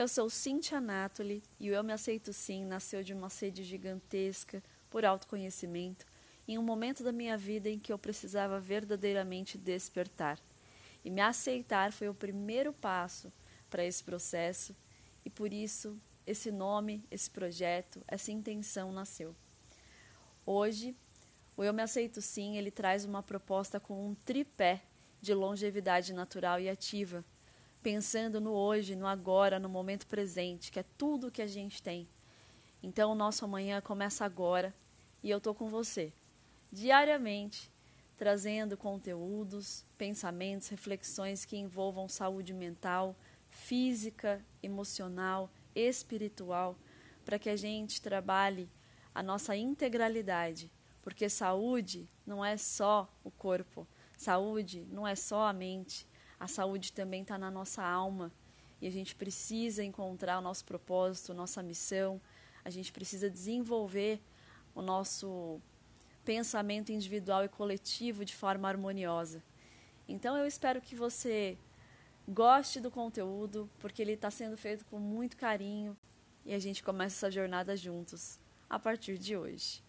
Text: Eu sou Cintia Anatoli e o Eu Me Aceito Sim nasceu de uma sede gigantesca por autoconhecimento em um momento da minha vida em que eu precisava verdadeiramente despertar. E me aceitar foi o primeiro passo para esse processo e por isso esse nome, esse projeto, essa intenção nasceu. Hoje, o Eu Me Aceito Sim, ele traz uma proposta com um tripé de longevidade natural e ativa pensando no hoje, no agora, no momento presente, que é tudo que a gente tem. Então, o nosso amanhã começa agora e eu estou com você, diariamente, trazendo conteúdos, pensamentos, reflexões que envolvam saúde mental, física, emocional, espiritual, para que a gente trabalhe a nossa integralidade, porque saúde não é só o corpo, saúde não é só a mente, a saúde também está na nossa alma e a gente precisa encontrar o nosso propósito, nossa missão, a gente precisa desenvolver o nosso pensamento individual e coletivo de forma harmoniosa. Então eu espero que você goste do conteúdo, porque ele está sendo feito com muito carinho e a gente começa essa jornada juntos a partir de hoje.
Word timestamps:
Eu 0.00 0.08
sou 0.08 0.30
Cintia 0.30 0.78
Anatoli 0.78 1.42
e 1.58 1.70
o 1.70 1.74
Eu 1.74 1.84
Me 1.84 1.92
Aceito 1.92 2.32
Sim 2.32 2.64
nasceu 2.64 3.02
de 3.02 3.12
uma 3.12 3.28
sede 3.28 3.62
gigantesca 3.62 4.62
por 4.88 5.04
autoconhecimento 5.04 6.06
em 6.48 6.56
um 6.56 6.62
momento 6.62 7.04
da 7.04 7.12
minha 7.12 7.36
vida 7.36 7.68
em 7.68 7.78
que 7.78 7.92
eu 7.92 7.98
precisava 7.98 8.58
verdadeiramente 8.58 9.58
despertar. 9.58 10.40
E 11.04 11.10
me 11.10 11.20
aceitar 11.20 11.92
foi 11.92 12.08
o 12.08 12.14
primeiro 12.14 12.72
passo 12.72 13.30
para 13.68 13.84
esse 13.84 14.02
processo 14.02 14.74
e 15.22 15.28
por 15.28 15.52
isso 15.52 16.00
esse 16.26 16.50
nome, 16.50 17.04
esse 17.10 17.30
projeto, 17.30 18.02
essa 18.08 18.32
intenção 18.32 18.90
nasceu. 18.92 19.36
Hoje, 20.46 20.96
o 21.54 21.62
Eu 21.62 21.74
Me 21.74 21.82
Aceito 21.82 22.22
Sim, 22.22 22.56
ele 22.56 22.70
traz 22.70 23.04
uma 23.04 23.22
proposta 23.22 23.78
com 23.78 24.08
um 24.08 24.14
tripé 24.14 24.82
de 25.20 25.34
longevidade 25.34 26.14
natural 26.14 26.58
e 26.58 26.70
ativa 26.70 27.22
pensando 27.82 28.40
no 28.40 28.52
hoje, 28.52 28.94
no 28.94 29.06
agora, 29.06 29.58
no 29.58 29.68
momento 29.68 30.06
presente, 30.06 30.70
que 30.70 30.78
é 30.78 30.84
tudo 30.96 31.30
que 31.30 31.42
a 31.42 31.46
gente 31.46 31.82
tem. 31.82 32.08
Então, 32.82 33.12
o 33.12 33.14
nosso 33.14 33.44
amanhã 33.44 33.80
começa 33.80 34.24
agora 34.24 34.74
e 35.22 35.30
eu 35.30 35.38
estou 35.38 35.54
com 35.54 35.68
você, 35.68 36.12
diariamente, 36.72 37.70
trazendo 38.16 38.76
conteúdos, 38.76 39.84
pensamentos, 39.96 40.68
reflexões 40.68 41.44
que 41.44 41.56
envolvam 41.56 42.08
saúde 42.08 42.52
mental, 42.52 43.16
física, 43.48 44.44
emocional, 44.62 45.50
espiritual, 45.74 46.76
para 47.24 47.38
que 47.38 47.48
a 47.48 47.56
gente 47.56 48.00
trabalhe 48.00 48.68
a 49.14 49.22
nossa 49.22 49.56
integralidade, 49.56 50.70
porque 51.02 51.28
saúde 51.28 52.08
não 52.26 52.44
é 52.44 52.56
só 52.56 53.12
o 53.24 53.30
corpo, 53.30 53.86
saúde 54.16 54.86
não 54.90 55.06
é 55.06 55.16
só 55.16 55.46
a 55.46 55.52
mente, 55.52 56.06
a 56.40 56.48
saúde 56.48 56.92
também 56.92 57.20
está 57.20 57.36
na 57.36 57.50
nossa 57.50 57.84
alma 57.84 58.32
e 58.80 58.86
a 58.86 58.90
gente 58.90 59.14
precisa 59.14 59.84
encontrar 59.84 60.38
o 60.38 60.42
nosso 60.42 60.64
propósito, 60.64 61.34
nossa 61.34 61.62
missão, 61.62 62.18
a 62.64 62.70
gente 62.70 62.90
precisa 62.90 63.28
desenvolver 63.28 64.18
o 64.74 64.80
nosso 64.80 65.60
pensamento 66.24 66.90
individual 66.90 67.44
e 67.44 67.48
coletivo 67.48 68.24
de 68.24 68.34
forma 68.34 68.68
harmoniosa. 68.68 69.42
Então 70.08 70.36
eu 70.36 70.46
espero 70.46 70.80
que 70.80 70.96
você 70.96 71.58
goste 72.26 72.80
do 72.80 72.90
conteúdo, 72.90 73.68
porque 73.78 74.00
ele 74.00 74.12
está 74.12 74.30
sendo 74.30 74.56
feito 74.56 74.84
com 74.86 74.98
muito 74.98 75.36
carinho 75.36 75.96
e 76.44 76.54
a 76.54 76.58
gente 76.58 76.82
começa 76.82 77.16
essa 77.16 77.30
jornada 77.30 77.76
juntos 77.76 78.40
a 78.68 78.78
partir 78.78 79.18
de 79.18 79.36
hoje. 79.36 79.82